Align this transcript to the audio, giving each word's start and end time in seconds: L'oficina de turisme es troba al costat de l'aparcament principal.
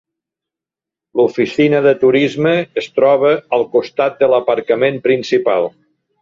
L'oficina 1.19 1.81
de 1.87 1.91
turisme 2.03 2.53
es 2.83 2.87
troba 2.95 3.35
al 3.59 3.67
costat 3.77 4.17
de 4.23 4.31
l'aparcament 4.33 4.99
principal. 5.11 5.71